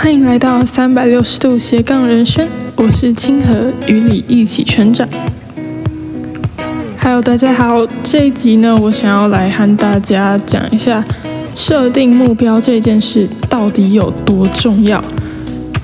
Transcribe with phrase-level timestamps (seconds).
[0.00, 5.08] 欢迎来到三百六十度斜杠人生，我是清河，与你一起成长。
[6.96, 11.04] 还有大家好，这一集呢，我想要来和大家讲一下
[11.56, 15.02] 设定目标这件事到底有多重要。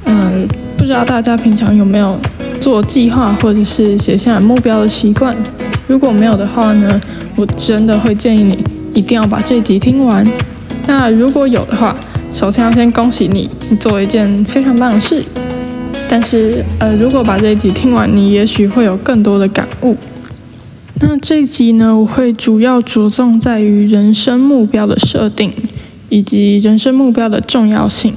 [0.05, 0.46] 嗯，
[0.79, 2.17] 不知道大家平常有没有
[2.61, 5.37] 做计划或者是写下目标的习惯？
[5.89, 7.01] 如果没有的话呢，
[7.35, 8.57] 我真的会建议你
[8.95, 10.25] 一定要把这集听完。
[10.87, 11.96] 那如果有的话，
[12.34, 15.23] 首先要先恭喜你，你做了一件非常棒的事。
[16.09, 19.97] 但是，呃，如果把这一集听完，你也许会有更多的感悟。
[21.01, 25.52] 那这一集呢，我会主要着重在于人生目标的设定，
[26.09, 28.12] 以及人生目标的重要性，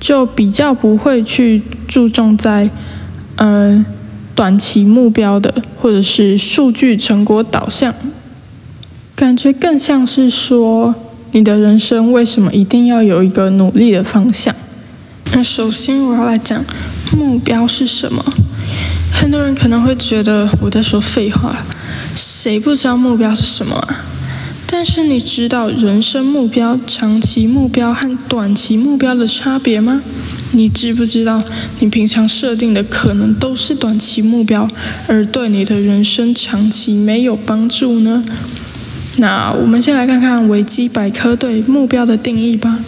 [0.00, 2.68] 就比较不会去注重在，
[3.36, 3.86] 呃，
[4.34, 7.94] 短期目标的，或者是数据成果导向，
[9.14, 10.92] 感觉更像是说。
[11.34, 14.54] 你的人生为什么一定要有一个努力的方向？
[15.32, 16.62] 那首先我要来讲
[17.16, 18.22] 目标是什么。
[19.10, 21.56] 很多人可能会觉得我在说废话，
[22.14, 24.04] 谁不知道目标是什么啊？
[24.66, 30.02] 但是你知道人生目标、长期目标和短期目标的差别吗？
[30.52, 31.42] 你知不知道
[31.78, 34.68] 你平常设定的可能都是短期目标，
[35.06, 38.22] 而对你的人生长期没有帮助呢？
[39.16, 42.78] 那我们先来看看维基百科对目标的定义吧。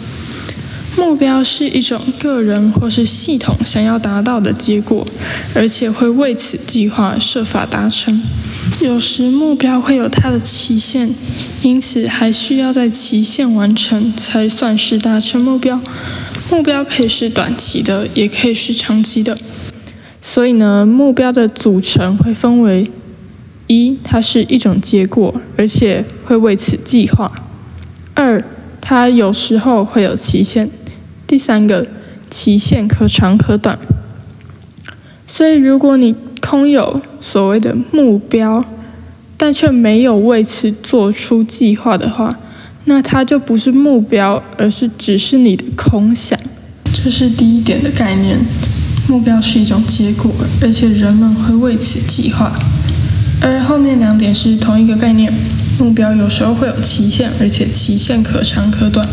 [0.97, 5.05] 目标是一种个人或是系统想要达到的结果，
[5.53, 8.21] 而且会为此计划设法达成。
[8.79, 11.13] 有时目标会有它的期限，
[11.61, 15.79] 因此还需要在期限完成才算是达成目标。
[16.49, 19.37] 目标可以是短期的，也可以是长期的。
[20.21, 22.87] 所以呢，目标的组成会分为。
[23.67, 27.31] 一，它是一种结果，而且会为此计划。
[28.13, 28.43] 二，
[28.79, 30.69] 它有时候会有期限。
[31.27, 31.87] 第三个，
[32.29, 33.77] 期限可长可短。
[35.25, 38.63] 所以，如果你空有所谓的目标，
[39.35, 42.29] 但却没有为此做出计划的话，
[42.85, 46.39] 那它就不是目标，而是只是你的空想。
[46.93, 48.37] 这是第一点的概念。
[49.09, 50.31] 目标是一种结果，
[50.61, 52.51] 而且人们会为此计划。
[53.45, 55.31] 而后面两点是同一个概念，
[55.77, 59.07] 目标有时候会有期限，而且期限可长可短。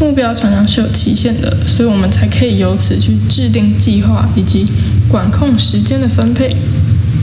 [0.00, 4.66] 目标常常是有期限的，所以我们才可以由此去制定计划以及
[5.08, 6.50] 管控时间的分配。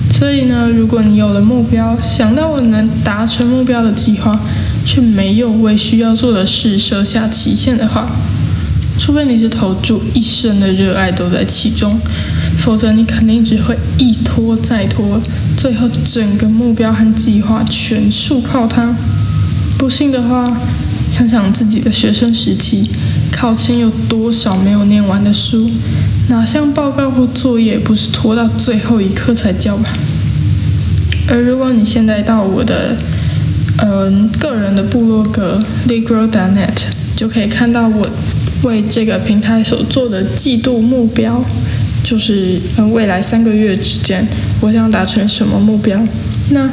[0.09, 4.39] 所以呢，如果你有了目标，想到我能达成目标的计划，
[4.85, 8.09] 却没有为需要做的事设下期限的话，
[8.97, 11.99] 除非你是投注一生的热爱都在其中，
[12.57, 15.19] 否则你肯定只会一拖再拖，
[15.57, 18.95] 最后整个目标和计划全数泡汤。
[19.77, 20.45] 不信的话，
[21.11, 22.89] 想想自己的学生时期，
[23.31, 25.69] 考前有多少没有念完的书，
[26.29, 29.91] 哪项报告或作业不是拖到最后一刻才交吧？
[31.27, 32.95] 而如果你现在到我的，
[33.79, 36.85] 嗯，个人的部落格 legro.net，
[37.15, 38.07] 就可以看到我。
[38.63, 41.45] 为这个平台所做的季度目标，
[42.07, 44.25] 就是呃未来三个月之间，
[44.61, 45.99] 我想达成什么目标？
[46.51, 46.69] 那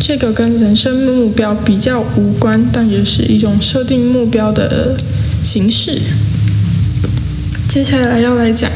[0.00, 4.96] 这个跟人生目标比较无关，但也是一种设定目标的
[5.44, 6.00] 形式。
[7.68, 8.70] 接下来要来讲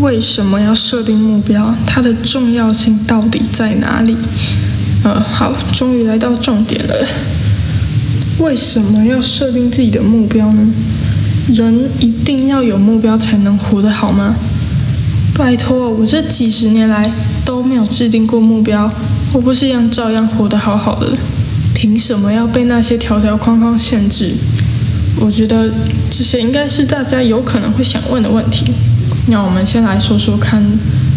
[0.00, 4.16] 为什么要设定目标，它的重要性到底在哪里？
[5.04, 7.06] 呃，好，终于来到重点了。
[8.40, 10.66] 为什么要设定自己的目标呢？
[11.54, 14.34] 人一定要有目标才能活得好吗？
[15.36, 17.10] 拜托，我这几十年来
[17.44, 18.90] 都没有制定过目标，
[19.32, 21.08] 我不是一样照样活得好好的？
[21.74, 24.32] 凭什么要被那些条条框框限制？
[25.20, 25.68] 我觉得
[26.10, 28.64] 这些应该是大家有可能会想问的问题。
[29.26, 30.62] 那我们先来说说看，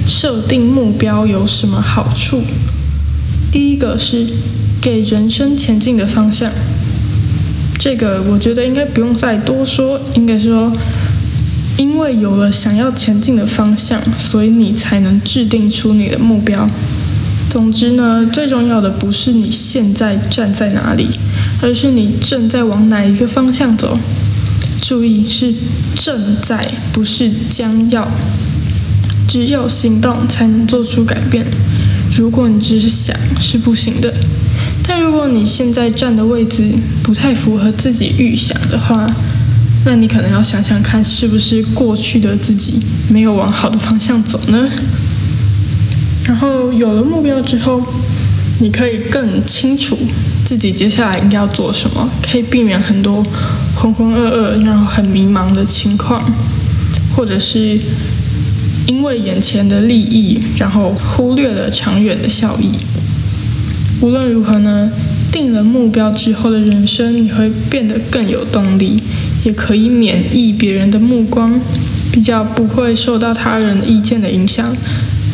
[0.07, 2.41] 设定目标有什么好处？
[3.51, 4.25] 第一个是
[4.81, 6.51] 给人生前进的方向。
[7.77, 10.71] 这个我觉得应该不用再多说，应该说，
[11.77, 16.67] 因为有了想要前进的方向，所以你才能制定出你的目标。
[17.49, 21.07] 总之呢，最重要的不是你现在站在哪里，
[21.61, 23.97] 而是你正在往哪一个方向走。
[24.81, 25.53] 注意是
[25.95, 28.07] 正在，不是将要。
[29.27, 31.45] 只有行动才能做出改变。
[32.17, 34.13] 如果你只是想，是不行的。
[34.83, 36.71] 但如果你现在站的位置
[37.03, 39.05] 不太符合自己预想的话，
[39.89, 42.77] 那你可能要想想看，是不是过去的自己
[43.09, 44.67] 没有往好的方向走呢？
[46.25, 47.81] 然后有了目标之后，
[48.59, 49.97] 你可以更清楚
[50.43, 53.23] 自己接下来应该要做什么，可以避免很多
[53.77, 56.21] 浑浑噩噩然后很迷茫的情况。
[57.15, 57.79] 或者是
[58.87, 62.71] 因为眼前的利益，然后忽略了长远的效益。
[64.01, 64.91] 无论如何呢，
[65.31, 69.01] 定了目标之后的人生，你会变得更有动力，
[69.47, 71.57] 也可以免疫别人的目光，
[72.11, 74.75] 比较不会受到他人意见的影响，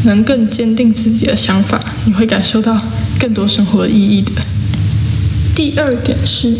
[0.03, 2.79] 能更坚定自己的想法，你会感受到
[3.19, 4.31] 更多生活的意义的。
[5.55, 6.53] 第二点是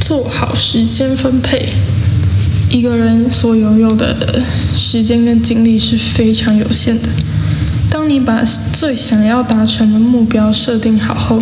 [0.00, 1.68] 做好时间分配。
[2.72, 4.42] 一个人所拥有的
[4.74, 7.08] 时间跟精力是非常有限的。
[7.88, 8.42] 当你把
[8.72, 11.40] 最想要达成的目标设定好后，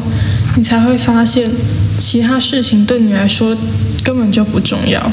[0.59, 1.51] 你才会发现
[1.99, 3.57] 其他事情对你来说
[4.03, 5.11] 根本就不重要。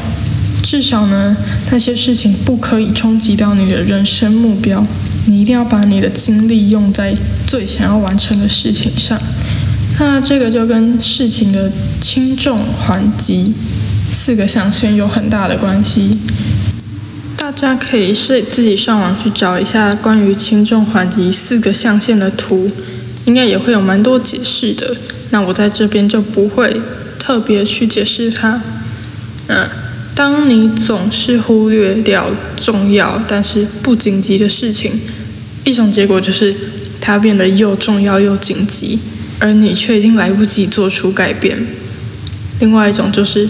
[0.63, 1.35] 至少呢，
[1.71, 4.85] 那些事情不可以冲击到你的人生目标。
[5.25, 7.15] 你一定要把你的精力用在
[7.45, 9.19] 最想要完成的事情上。
[9.99, 13.53] 那这个就跟事情的轻重缓急
[14.09, 16.17] 四个象限有很大的关系。
[17.37, 22.71] 大家可以是自己上网去找一下关于轻重缓急四个象限的图，
[23.25, 24.95] 应该也会有蛮多解释的。
[25.29, 26.81] 那我在这边就不会
[27.19, 28.61] 特别去解释它。
[29.47, 29.69] 嗯，
[30.13, 34.99] 当你总是忽略掉重要但是不紧急的事情，
[35.63, 36.53] 一种结果就是
[36.99, 38.99] 它变得又重要又紧急，
[39.39, 41.57] 而你却已经来不及做出改变。
[42.59, 43.49] 另外一种就是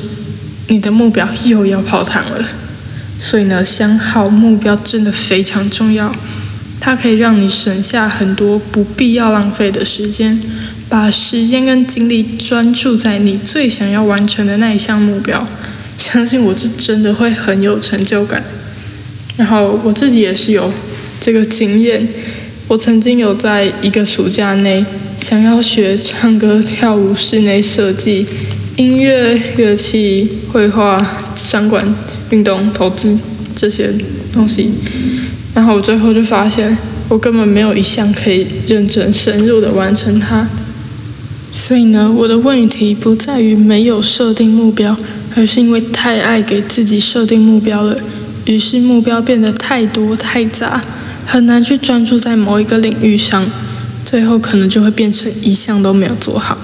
[0.67, 2.45] 你的目标又要泡汤了。
[3.19, 6.11] 所以呢，想好目标真的非常重要，
[6.79, 10.39] 它可以让你省下很多不必要浪费的时间，
[10.87, 15.47] 把时间跟精力专注在你最想要完成的那一项目标。
[16.01, 18.43] 相信我，这真的会很有成就感。
[19.37, 20.71] 然后我自己也是有
[21.19, 22.07] 这个经验，
[22.67, 24.85] 我曾经有在一个暑假内
[25.19, 28.25] 想要学唱歌、跳舞、室内设计、
[28.75, 31.05] 音乐、乐器、绘画、
[31.35, 31.93] 商管。
[32.31, 33.17] 运动、投资
[33.53, 33.93] 这些
[34.31, 34.71] 东西，
[35.53, 36.77] 然后我最后就发现，
[37.09, 40.47] 我根本没有一项可以认真深入的完成它。
[41.51, 44.95] 所以呢，我的问题不在于没有设定目标，
[45.35, 47.95] 而是因为太爱给自己设定目标了，
[48.45, 50.81] 于是目标变得太多太杂，
[51.25, 53.49] 很难去专注在某一个领域上，
[54.03, 56.57] 最后可能就会变成一项都没有做好。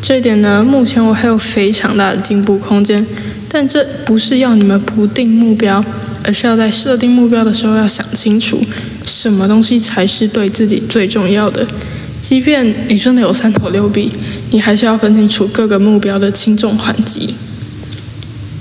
[0.00, 3.06] 这一点呢，目前我还有非常大的进步空间。
[3.48, 5.82] 但这不是要你们不定目标，
[6.24, 8.60] 而是要在设定目标的时候要想清楚，
[9.06, 11.66] 什么东西才是对自己最重要的。
[12.20, 14.10] 即便你真的有三头六臂，
[14.50, 17.34] 你还是要分清楚各个目标的轻重缓急。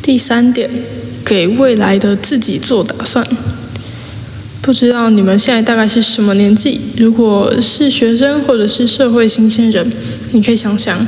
[0.05, 0.69] 第三点，
[1.25, 3.25] 给未来的自己做打算。
[4.61, 6.79] 不知道你们现在大概是什么年纪？
[6.95, 9.91] 如果是学生或者是社会新鲜人，
[10.31, 11.07] 你可以想想，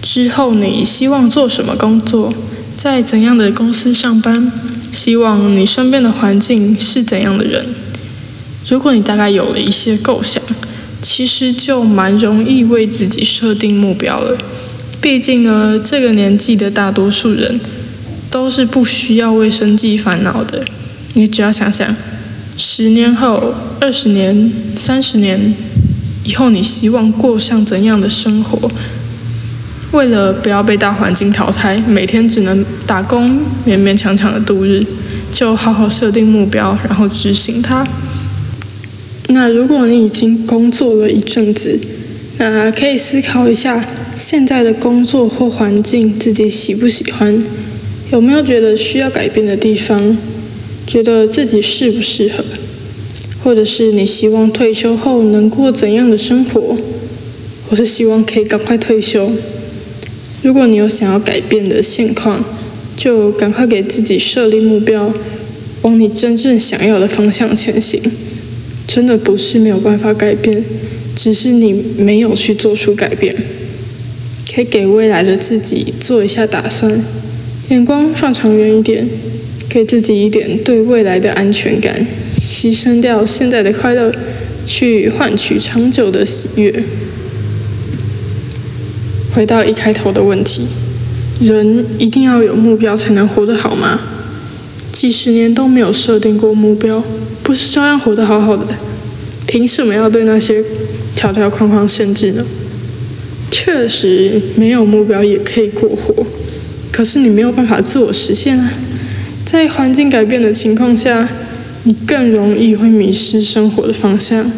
[0.00, 2.32] 之后你希望做什么工作？
[2.78, 4.50] 在怎样的公司上班？
[4.90, 7.66] 希望你身边的环境是怎样的人？
[8.66, 10.42] 如果你大概有了一些构想，
[11.02, 14.38] 其实就蛮容易为自己设定目标了。
[14.98, 17.60] 毕竟呢，这个年纪的大多数人
[18.30, 20.64] 都是不需要为生计烦恼的。
[21.14, 21.96] 你只要想想，
[22.56, 25.54] 十年后、二十年、三十年
[26.24, 28.70] 以后，你希望过上怎样的生活？
[29.92, 34.80] 为了不要被大环境淘汰，每天只能打工，勉勉强强的度日，
[35.32, 37.84] 就好好设定目标，然后执行它。
[39.30, 41.80] 那如果你已经工作了一阵子，
[42.38, 47.42] 那可以思考一下现在的工作或环境自己喜不喜欢，
[48.12, 50.18] 有没有觉得需要改变的地方，
[50.84, 52.44] 觉得自己适不适合，
[53.44, 56.76] 或者是你希望退休后能过怎样的生活？
[57.68, 59.30] 我是希望可以赶快退休。
[60.42, 62.44] 如果你有想要改变的现况，
[62.96, 65.14] 就赶快给自己设立目标，
[65.82, 68.02] 往你真正想要的方向前行。
[68.88, 70.64] 真的不是没有办法改变，
[71.14, 73.36] 只是你没有去做出改变。
[74.52, 77.00] 可以给未来的自己做一下打算，
[77.70, 79.08] 眼光放长远一点，
[79.68, 84.12] 给自己一点对未来的安全感，牺牲掉现在的快乐，
[84.66, 86.82] 去换取长久的喜悦。
[89.32, 90.66] 回到一开头的问题，
[91.40, 94.00] 人一定要有目标才能活得好吗？
[94.90, 97.00] 几十年都没有设定过目标，
[97.44, 98.66] 不是照样活得好好的？
[99.46, 100.64] 凭什么要对那些
[101.14, 102.44] 条条框框限制呢？
[103.48, 106.26] 确实没有目标也可以过活，
[106.92, 108.72] 可是你没有办法自我实现啊！
[109.44, 111.28] 在环境改变的情况下，
[111.84, 114.50] 你更容易会迷失生活的方向，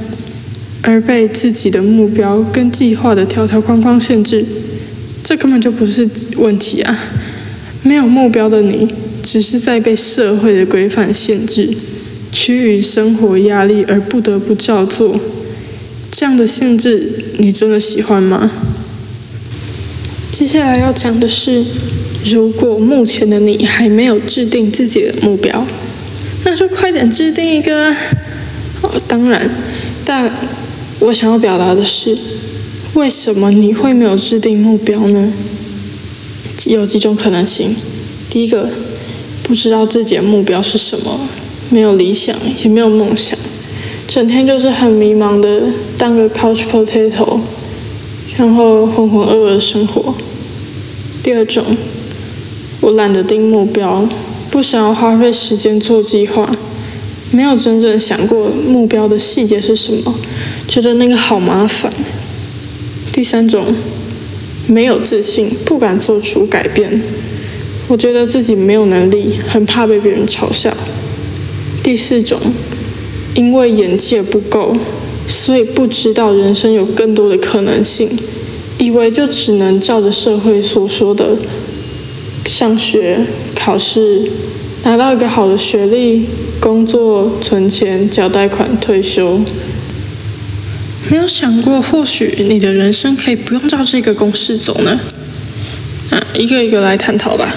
[0.82, 4.44] 而被自己的目标跟计划的条条框框限制。
[5.22, 6.98] 这根本就不是问题啊！
[7.82, 8.88] 没有目标的你，
[9.22, 11.70] 只是在被社会的规范限制，
[12.32, 15.18] 趋于生活压力而不得不照做，
[16.10, 17.08] 这样的限制
[17.38, 18.50] 你真的喜欢吗？
[20.30, 21.64] 接下来要讲的是，
[22.24, 25.66] 如果目前的你还没有制定自己的目标，
[26.44, 27.94] 那就快点制定一个。
[28.82, 29.50] 哦，当然，
[30.04, 30.30] 但
[31.00, 32.16] 我想要表达的是，
[32.94, 35.32] 为什么你会没有制定目标呢？
[36.66, 37.74] 有几种可能性。
[38.28, 38.68] 第一个，
[39.42, 41.20] 不知道自己的目标是什么。
[41.70, 43.38] 没有理想，也没有梦想，
[44.06, 45.62] 整天就是很迷茫的
[45.96, 47.40] 当个 couch potato，
[48.36, 50.14] 然后浑浑噩噩的生活。
[51.22, 51.64] 第二种，
[52.82, 54.06] 我懒得定目标，
[54.50, 56.50] 不想要花费时间做计划，
[57.30, 60.12] 没有真正想过目标的细节是什么，
[60.66, 61.92] 觉得那个好麻烦。
[63.12, 63.72] 第三种，
[64.66, 67.00] 没有自信，不敢做出改变，
[67.86, 70.76] 我觉得自己没有能力，很怕被别人嘲笑。
[71.84, 72.40] 第四种，
[73.34, 74.76] 因为眼界不够，
[75.28, 78.08] 所以不知道人生有更多的可能性，
[78.78, 81.36] 以为就只能照着社会所说的
[82.62, 83.18] 上学、
[83.56, 84.22] 考试，
[84.84, 86.26] 拿到一个好的学历，
[86.60, 89.40] 工作、存钱、交贷款、退休。
[91.10, 95.00] 没有想过，或许你的人生可以不用照这个公式走呢？
[96.12, 97.52] 那，一个一个来探讨吧。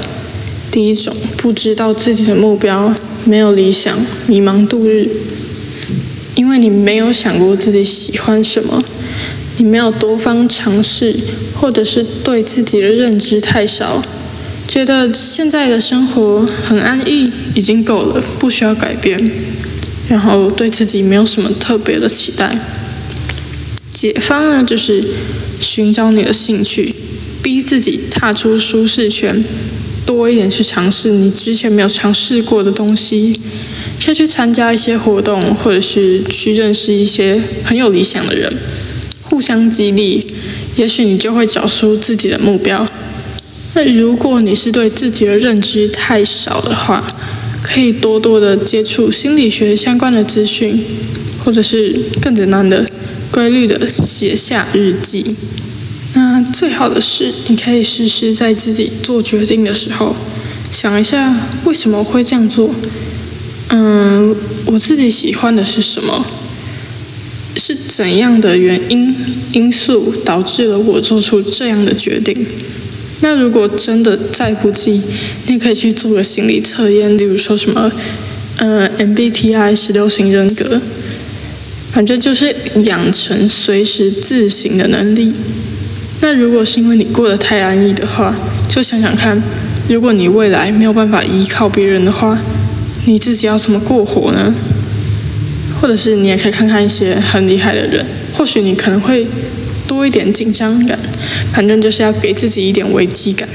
[0.71, 2.91] 第一种，不知道自己的目标。
[3.25, 5.07] 没有理想，迷茫度日，
[6.33, 8.81] 因为你没有想过自己喜欢什么，
[9.57, 11.15] 你没有多方尝试，
[11.61, 14.01] 或者是对自己的认知太少，
[14.67, 19.17] 觉得现在的生活很安逸，已经够了，不需要改变，
[20.09, 22.53] 然后对自己没有什么特别的期待。
[23.91, 25.01] 解方呢，就是
[25.61, 26.93] 寻找你的兴趣，
[27.41, 29.43] 逼自己踏出舒适圈。
[30.05, 33.33] 多一点去尝试你之前没有尝试过的东西，
[33.99, 38.51] 先去参加一些活动，或者是去认识一些很有理想的人，
[39.23, 40.23] 互相激励，
[40.75, 42.85] 也许你就会找出自己的目标。
[43.75, 47.05] 那如果你是对自己的认知太少的话，
[47.61, 50.81] 可以多多的接触心理学相关的资讯，
[51.43, 52.85] 或者是更简单的、
[53.29, 55.25] 规律的写下日记。
[56.13, 60.15] 那最好的是，你可以试试在自己做决定的时候，
[60.71, 62.73] 想一下为什么会这样做。
[63.67, 64.33] 嗯，
[64.67, 66.25] 我自己喜欢的是什么？
[67.57, 69.13] 是怎样的原因
[69.51, 72.45] 因素导致了我做出这样的决定？
[73.25, 75.01] 那如果真的再不济，
[75.47, 77.91] 你可以去做个心理测验，例如说什么，
[78.57, 80.79] 嗯，MBTI 十六型人格，
[81.91, 85.33] 反正就是养成随时自省的能力。
[86.21, 88.35] 那如果是因为你过得太安逸的话，
[88.69, 89.41] 就想想看，
[89.89, 92.39] 如果你未来没有办法依靠别人的话，
[93.05, 94.53] 你自己要怎么过活呢？
[95.81, 98.05] 或者是你也可以看看一些很厉害的人，
[98.35, 99.25] 或许你可能会
[99.87, 100.97] 多一点紧张感。
[101.53, 103.47] 反正就是要给自己一点危机感。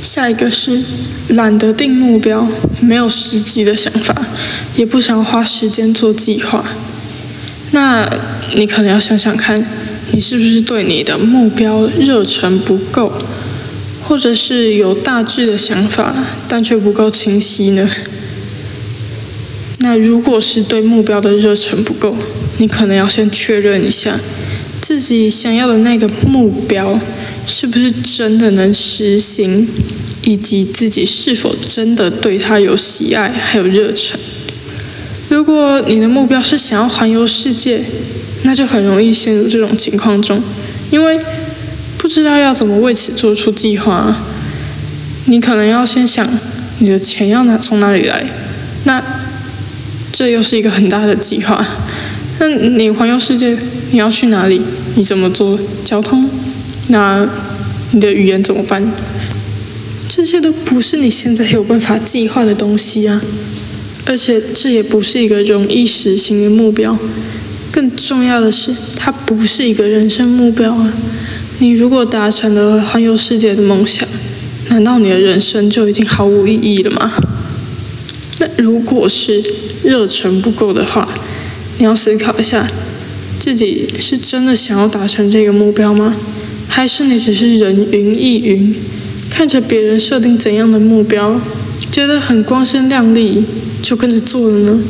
[0.00, 0.82] 下一个是
[1.28, 2.48] 懒得定目标，
[2.80, 4.26] 没有实际的想法，
[4.76, 6.64] 也不想花时间做计划。
[7.72, 8.08] 那
[8.54, 9.66] 你可能要想想看。
[10.12, 13.12] 你是不是对你的目标热忱不够，
[14.02, 16.12] 或者是有大致的想法，
[16.48, 17.88] 但却不够清晰呢？
[19.78, 22.16] 那如果是对目标的热忱不够，
[22.58, 24.18] 你可能要先确认一下，
[24.80, 26.98] 自己想要的那个目标
[27.46, 29.68] 是不是真的能实行，
[30.22, 34.18] 以及自己是否真的对他有喜爱还有热忱。
[35.28, 37.84] 如果你的目标是想要环游世界，
[38.42, 40.42] 那就很容易陷入这种情况中，
[40.90, 41.20] 因为
[41.98, 44.16] 不知道要怎么为此做出计划。
[45.26, 46.26] 你可能要先想
[46.80, 48.24] 你的钱要拿从哪里来，
[48.84, 49.00] 那
[50.10, 51.64] 这又是一个很大的计划。
[52.40, 53.56] 那你环游世界
[53.92, 54.60] 你要去哪里？
[54.96, 56.28] 你怎么做交通？
[56.88, 57.28] 那
[57.92, 58.82] 你的语言怎么办？
[60.08, 63.20] 这些都不是你现在有办法计划的东西啊！
[64.06, 66.98] 而且这也不是一个容易实行的目标。
[67.70, 70.92] 更重要的是，它不是一个人生目标啊！
[71.58, 74.08] 你如果达成了环游世界的梦想，
[74.70, 77.12] 难道你的人生就已经毫无意义了吗？
[78.38, 79.44] 那如果是
[79.84, 81.06] 热忱不够的话，
[81.80, 82.68] 你要思考一下，
[83.38, 86.14] 自己是真的想要达成这个目标吗？
[86.68, 88.74] 还是你只是人云亦云，
[89.30, 91.40] 看着别人设定怎样的目标，
[91.90, 93.42] 觉得很光鲜亮丽，
[93.82, 94.82] 就跟着做了呢？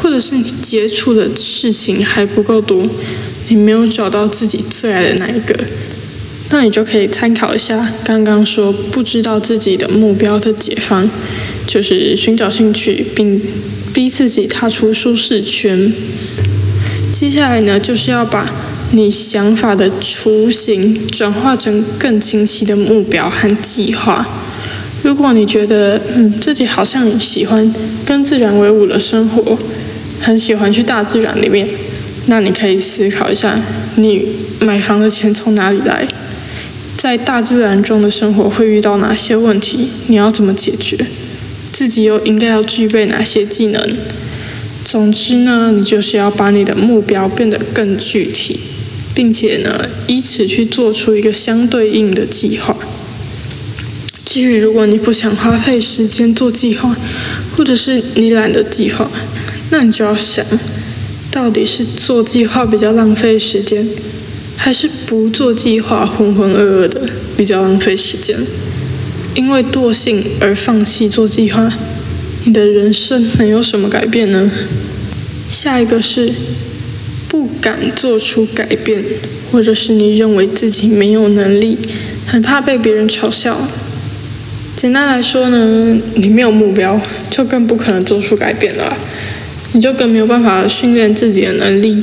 [0.00, 2.86] 或者是你接触的事情还不够多，
[3.48, 5.58] 你没有找到自己最爱的那一个，
[6.50, 11.10] 那你就可以参考一下刚刚说不知道自己的目标的解方，
[11.66, 13.42] 就是寻找兴趣，并
[13.92, 15.92] 逼自己踏出舒适圈。
[17.12, 18.44] 接下来呢，就是要把
[18.92, 24.26] 你想法的雏形转化成更清晰的目标和计划。
[25.02, 27.74] 如果你觉得嗯自己好像喜欢
[28.06, 29.58] 跟自然为伍的生活，
[30.20, 31.68] 很喜欢去大自然里面，
[32.26, 33.58] 那你可以思考一下，
[33.96, 34.26] 你
[34.60, 36.06] 买房的钱从哪里来？
[36.96, 39.88] 在大自然中的生活会遇到哪些问题？
[40.06, 40.96] 你要怎么解决？
[41.72, 43.96] 自己又应该要具备哪些技能？
[44.84, 48.60] 总之呢，你就是要把你的目标变得更具体，
[49.14, 52.76] 并且呢，以此去做出一个相对应的计划。
[54.24, 56.94] 至于如果你不想花费时间做计划，
[57.56, 59.10] 或者是你懒得计划，
[59.70, 60.44] 那你就要想，
[61.30, 63.88] 到底是做计划比较浪费时间，
[64.56, 67.00] 还是不做计划浑浑噩噩的
[67.36, 68.36] 比较浪费时间？
[69.34, 71.72] 因为惰性而放弃做计划，
[72.44, 74.50] 你的人生能有什么改变呢？
[75.50, 76.32] 下一个是
[77.28, 79.02] 不敢做出改变，
[79.50, 81.78] 或者是你认为自己没有能力，
[82.26, 83.68] 很怕被别人嘲笑。
[84.76, 88.96] 简单来说呢，你没有目标，就更不可能做出改变了，
[89.72, 92.02] 你就更没有办法训练自己的能力，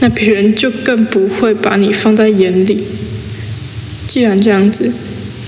[0.00, 2.84] 那别人就更不会把你放在眼里。
[4.08, 4.90] 既然这样子，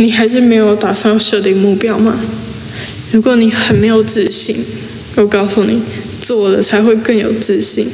[0.02, 2.18] 你还是没有打算设定目标吗？
[3.12, 4.56] 如果你很没有自信，
[5.14, 5.80] 我告诉你，
[6.20, 7.86] 做了才会更有自信。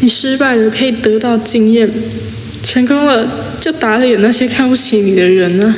[0.00, 1.90] 你失败了可以得到经验，
[2.62, 5.76] 成功了就打脸那些看不起你的人呢。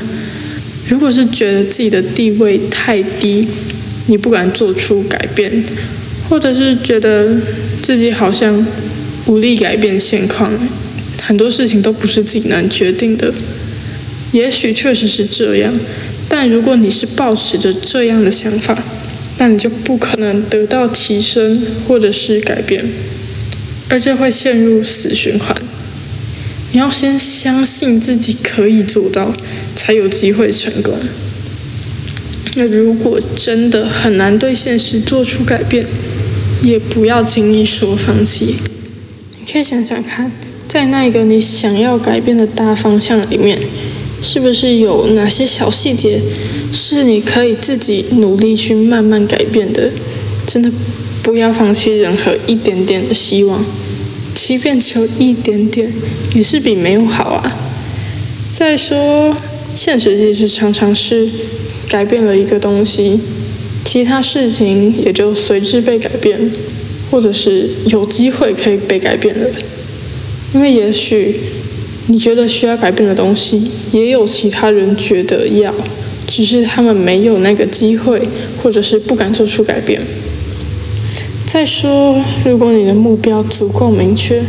[0.88, 3.44] 如果是觉得自己的地位太低，
[4.06, 5.64] 你不敢做出改变，
[6.28, 7.37] 或者是觉得
[7.82, 8.64] 自己好像
[9.26, 10.49] 无力改变现况，
[11.20, 13.35] 很多事情都不是自己能决定的，
[14.37, 15.73] 也许确实是这样。
[16.28, 18.76] 但如果你是抱持着这样的想法，
[19.38, 22.85] 那你就不可能得到提升或者是改变，
[23.88, 25.57] 而且会陷入死循环。
[26.72, 29.33] 你要先相信自己可以做到，
[29.75, 30.92] 才有机会成功。
[32.57, 35.87] 那如果真的很难对现实做出改变，
[36.62, 38.57] 也不要轻易说放弃。
[39.38, 40.33] 你可以想想看，
[40.66, 43.59] 在那个你想要改变的大方向里面，
[44.22, 46.20] 是不是有哪些小细节
[46.72, 49.90] 是你可以自己努力去慢慢改变的？
[50.46, 50.70] 真的
[51.22, 53.64] 不要放弃任何一点点的希望。
[54.35, 55.92] 即便只有一点点，
[56.35, 57.57] 也是比没有好啊。
[58.52, 59.35] 再说，
[59.74, 61.29] 现实其实常常是
[61.88, 63.18] 改变了一个东西，
[63.85, 66.50] 其他事情也就随之被改变，
[67.11, 69.48] 或者是有机会可以被改变了。
[70.55, 71.40] 因为也许
[72.09, 75.75] 你觉得需要改变的东西，也有其他人觉得要，
[76.27, 78.23] 只是他们没有那个机会，
[78.62, 80.01] 或者是不敢做出改变。
[81.47, 84.42] 再说，如果你的目标足够明确，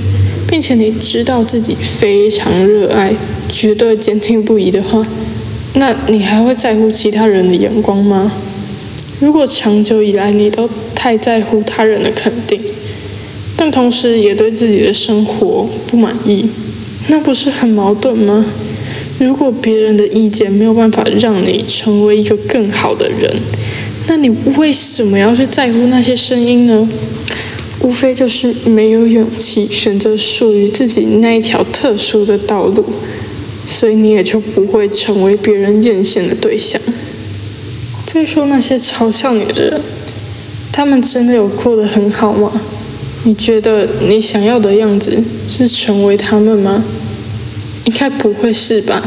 [0.50, 3.13] 并且你知道自己非常热爱、
[3.50, 5.06] 绝对坚定不移的话，
[5.74, 8.32] 那你还会在乎其他人的眼光吗？
[9.20, 12.62] 如果长久以来你都太在乎他人的肯定，
[13.56, 16.48] 但同时也对自己的生活不满意，
[17.08, 18.46] 那不是很矛盾吗？
[19.20, 23.41] 如果别人的意见没有办法让你成为一个更好的人，
[24.08, 26.88] 那你为什么要去在乎那些声音呢？
[27.82, 32.84] 无非就是没有勇气选择属于自己那一条特殊的道路，
[33.65, 36.82] 所以你也就不会成为别人艳羡的对象。
[38.06, 39.82] 再说那些嘲笑你的人，
[40.72, 42.52] 他们真的有过得很好吗？
[43.24, 46.84] 你觉得你想要的样子是成为他们吗？
[47.88, 49.02] 应该不会是吧？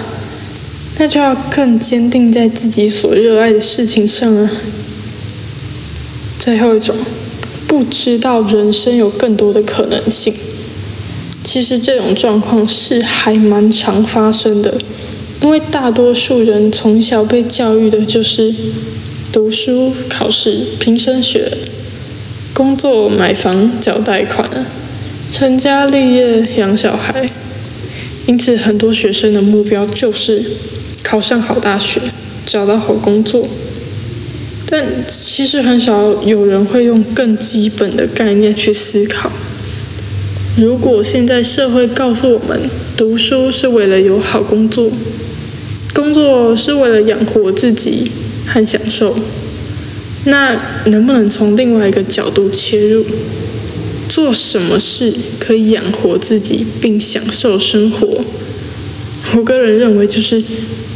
[0.98, 4.50] 那就要更坚定在自己所热爱的事情上啊。
[6.38, 6.96] 最后一种，
[7.66, 10.32] 不知道人生有更多的可能性。
[11.44, 14.78] 其实这种状况是还蛮常发生的，
[15.42, 18.54] 因为大多数人从小被教育的就是
[19.30, 21.52] 读书、考试、拼升学、
[22.54, 24.48] 工作、买房、缴贷款、
[25.30, 27.26] 成家立业、养小孩。
[28.26, 30.42] 因此，很多学生的目标就是
[31.02, 32.00] 考上好大学、
[32.46, 33.46] 找到好工作。
[34.66, 39.32] 但其实很少有人会用更基本的概念去思考。
[40.56, 44.88] 如果现在社会告诉我们，读书是为了有好工作，
[45.92, 48.04] 工作是为了养活自己
[48.46, 49.16] 和享受，
[50.26, 53.04] 那能不能从另外一个角度切入，
[54.10, 58.20] 做什么事可以养活自己并享受生活？
[59.36, 60.42] 我个人认为，就是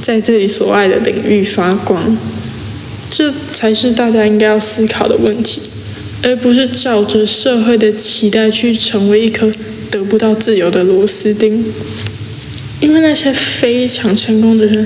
[0.03, 2.19] 在自己所爱的领域发光。
[3.09, 5.63] 这才是大家应该要思考的问题，
[6.25, 9.49] 而不是照着社会的期待去成为一颗
[9.89, 11.65] 得不到自由的螺丝钉。
[12.81, 14.85] 因为那些非常成功的人，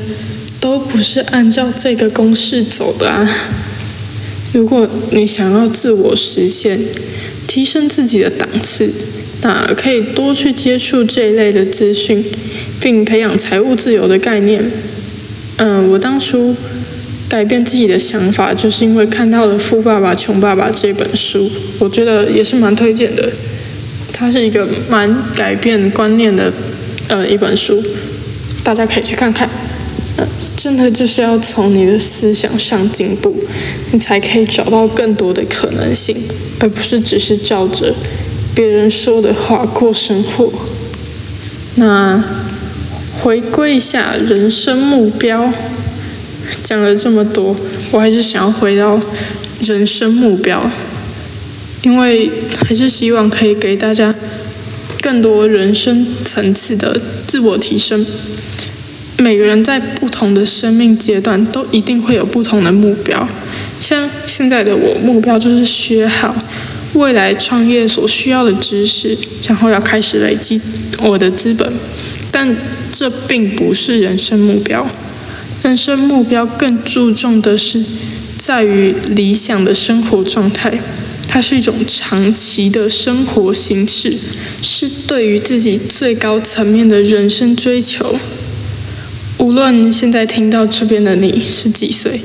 [0.61, 3.27] 都不是按照这个公式走的啊。
[4.53, 6.79] 如果你想要自我实现，
[7.49, 8.89] 提升自己的档次，
[9.43, 12.25] 那可以多去接触这一类的资讯，
[12.81, 14.71] 并培养财务自由的概念。
[15.57, 16.55] 嗯，我当初。
[17.29, 23.31] 改变自己的想法，就是因为看到了《富爸爸穷爸爸》这本书，我觉得也是蛮推荐的。
[24.15, 26.51] 它是一个蛮改变观念的
[27.09, 27.85] 呃一本书，
[28.65, 29.47] 大家可以去看看。
[30.57, 33.37] 真的就是要从你的思想上进步，
[33.93, 36.17] 你才可以找到更多的可能性，
[36.61, 37.94] 而不是只是照着
[38.55, 40.53] 别人说的话过生活。
[41.77, 42.23] 那
[43.14, 45.53] 回归一下人生目标。
[46.62, 47.55] 讲了这么多，
[47.90, 48.99] 我还是想要回到
[49.61, 50.68] 人生目标，
[51.83, 52.31] 因为
[52.66, 54.12] 还是希望可以给大家
[55.03, 58.07] 更多人生层次的自我提升。
[59.18, 63.29] 每个人在不同的生命阶段都一定会有不同的目标，
[63.79, 66.35] 像现在的我目标就是学好
[66.94, 70.61] 未来创业所需要的知识，然后要开始累积
[71.03, 71.70] 我的资本，
[72.33, 72.57] 但
[72.90, 74.88] 这并不是人生目标。
[75.62, 77.85] 人生目标更注重的是
[78.38, 80.81] 在于理想的生活状态，
[81.29, 84.12] 它是一种长期的生活形式，
[84.62, 88.16] 是对于自己最高层面的人生追求。
[89.38, 92.22] 无论现在听到这边的你是几岁，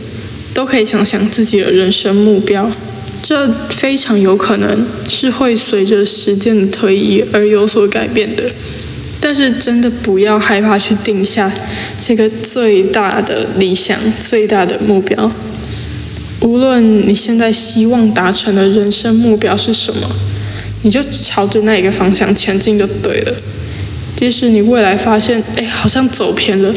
[0.54, 2.72] 都可以想想自己的人生目标，
[3.24, 8.44] 这非常有可能是会随着时间的推移而有所改变的。
[9.22, 11.50] 但是真的不要害怕去定下
[11.98, 15.32] 这个最大的理想、最大的目标。
[16.42, 20.14] 无论你现在希望达成的人生目标是什么，
[20.82, 23.34] 你就朝着那一个方向前进就对了。
[24.14, 26.74] 即使你未来发现，哎，好像走偏了，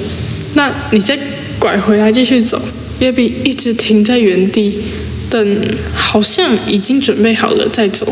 [0.55, 1.19] 那你再
[1.59, 2.63] 拐回来继续走，
[3.01, 4.79] 也比一直停在原地
[5.29, 5.61] 等，
[5.95, 8.07] 好像已经准备好了再走，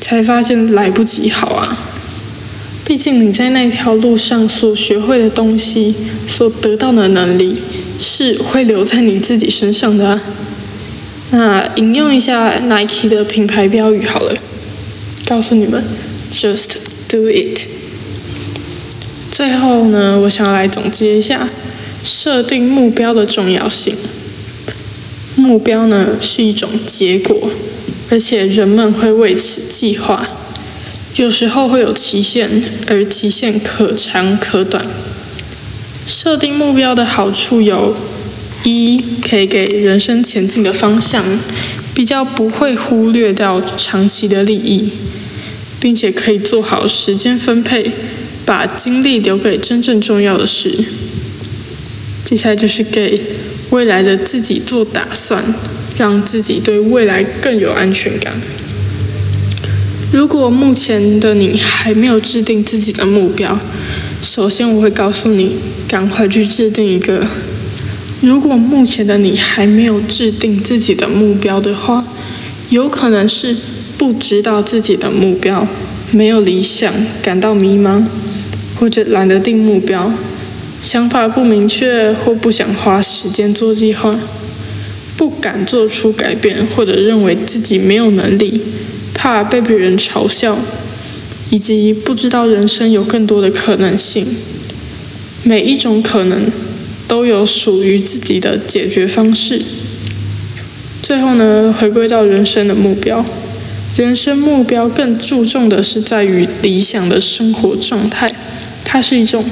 [0.00, 1.86] 才发现来不及好啊。
[2.84, 5.94] 毕竟你在那条路上所学会的东西，
[6.26, 7.54] 所得到的能力，
[7.98, 10.20] 是会留在你自己身上的。
[11.30, 14.34] 那引用一下 Nike 的品牌标语好了，
[15.26, 15.84] 告诉你们
[16.32, 16.70] ，Just
[17.08, 17.60] do it。
[19.30, 21.46] 最后呢，我想要来总结一下，
[22.02, 23.94] 设定目标的重要性。
[25.36, 27.50] 目标呢是一种结果，
[28.10, 30.24] 而且人们会为此计划。
[31.16, 34.84] 有时候会有期限，而期限可长可短。
[36.06, 37.94] 设定目标的好处有：
[38.64, 41.24] 一，可以给人生前进的方向，
[41.94, 44.90] 比较不会忽略掉长期的利益，
[45.80, 47.92] 并且可以做好时间分配，
[48.44, 50.84] 把精力留给真正重要的事。
[52.24, 53.20] 接下来就是给
[53.70, 55.54] 未来的自己做打算，
[55.96, 58.32] 让自己对未来更有安全感。
[60.12, 63.58] 如果目前的你还没有制定自己的目标，
[64.20, 65.56] 首先我会告诉你，
[65.86, 67.24] 赶快去制定一个。
[68.20, 72.04] 如果目前的你还没有制定自己的目标的话，
[72.70, 73.56] 有可能是
[73.96, 75.66] 不知道自己的目标，
[76.10, 78.04] 没有理想，感到迷茫，
[78.78, 80.12] 或者懒得定目标，
[80.82, 84.10] 想法不明确或不想花时间做计划，
[85.16, 88.60] 不敢做出改变，或者认为自己没有能力。
[89.12, 90.56] 怕被别人嘲笑，
[91.50, 94.26] 以及不知道人生有更多的可能性。
[95.42, 96.50] 每一种可能
[97.06, 99.60] 都有属于自己的解决方式。
[101.02, 103.22] 最后呢，回归到人生的目标，
[103.94, 108.34] 人生目标更注重的是在于理想的生活状态，
[108.82, 109.44] 它是一种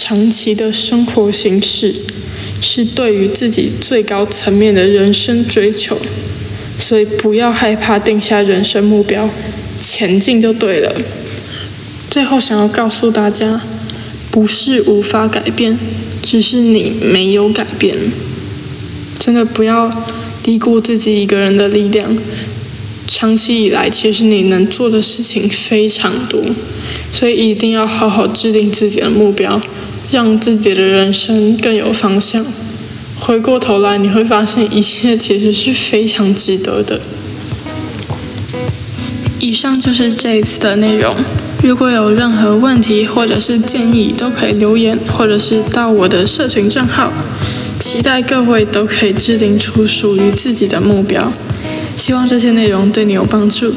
[0.00, 1.92] 长期的生活形式，
[2.60, 5.98] 是对于自己最高层面的人生追求。
[6.78, 9.28] 所以不要害怕定下人生目标，
[9.80, 10.94] 前进就对了。
[12.08, 13.60] 最后想要告诉大家，
[14.30, 15.76] 不是无法改变，
[16.22, 17.96] 只是你没有改变。
[19.18, 19.90] 真的不要
[20.44, 22.16] 低估自己一个人的力量。
[23.08, 26.40] 长期以来，其实你能做的事情非常多，
[27.18, 29.60] 所以一定要好好制定自己的目标，
[30.12, 32.46] 让自己的人生更有方向。
[33.18, 37.00] 回过头来，你会发现一切其实是非常值得的。
[39.40, 41.12] 以上就是这一次的内容。
[41.60, 47.12] 如果有任何问题或者是建议，都可以留言，或者是到我的社群账号
[47.80, 51.32] 期待各位都可以制定出属于自己的目标。
[51.96, 53.74] 希望这些内容对你有帮助。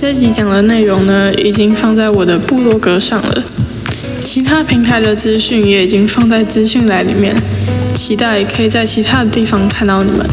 [0.00, 3.44] 这集讲的内容呢，已经放在我的部落格上了，
[4.22, 7.34] 其他平台的资讯也已经放在资讯栏里面，
[7.92, 10.24] 期待可以在其他的地方看到你们。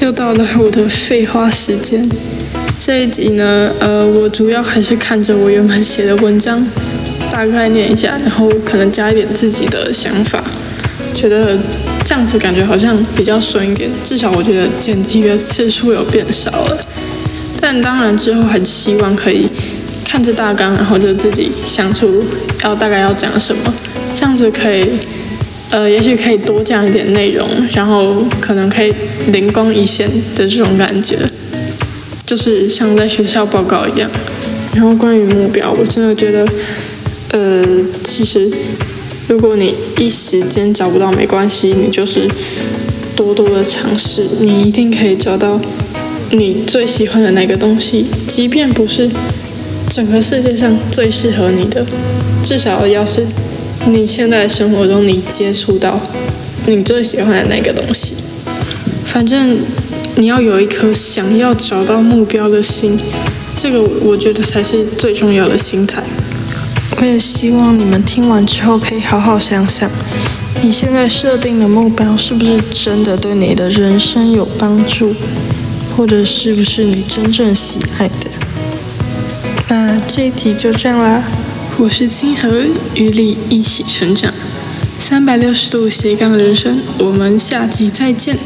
[0.00, 2.08] 又到了我的废话时间，
[2.78, 6.64] 这一集呢，呃，我主要还是看着我原本写的文章，
[7.32, 10.40] 大概念一下，然后可能加一点自己的想法，
[11.12, 11.58] 觉得
[12.04, 16.80] 这样子感觉好像比较顺一点，至少我觉得剪辑的次数有变少了。
[17.60, 19.46] 但当然之后很希望可以
[20.04, 22.24] 看着大纲，然后就自己想出
[22.64, 23.72] 要大概要讲什么，
[24.14, 24.84] 这样子可以，
[25.70, 28.92] 呃，也许可以多讲一点内容，然后可能可以
[29.30, 31.18] 灵光一现的这种感觉，
[32.26, 34.10] 就是像在学校报告一样。
[34.74, 36.46] 然后关于目标，我真的觉得，
[37.32, 37.64] 呃，
[38.02, 38.50] 其实
[39.28, 42.28] 如果你一时间找不到没关系，你就是
[43.14, 45.60] 多多的尝试，你一定可以找到。
[46.30, 49.10] 你最喜欢的那个东西，即便不是
[49.88, 51.84] 整个世界上最适合你的，
[52.42, 53.26] 至少要是
[53.86, 56.00] 你现在生活中你接触到
[56.66, 58.14] 你最喜欢的那个东西。
[59.04, 59.58] 反正
[60.14, 62.96] 你要有一颗想要找到目标的心，
[63.56, 66.00] 这个我觉得才是最重要的心态。
[67.00, 69.90] 我也希望你们听完之后可以好好想想，
[70.62, 75.12] 你现在设定的目标是不是真的对你的人生有帮助？
[76.00, 78.30] 或者是不是你真正喜爱的？
[79.68, 81.22] 那这一题就这样啦。
[81.76, 84.32] 我是清河，与你一起成长，
[84.98, 86.74] 三百六十度斜杠人生。
[87.00, 88.38] 我们下集再见。